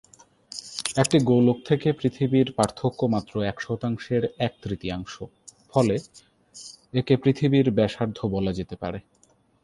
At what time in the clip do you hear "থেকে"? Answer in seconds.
1.65-1.87